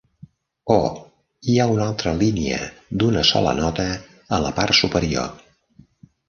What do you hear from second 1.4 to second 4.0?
i hi ha una altra línia d'una sola nota